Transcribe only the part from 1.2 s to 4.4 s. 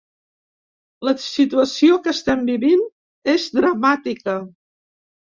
situació que estem vivint és dramàtica.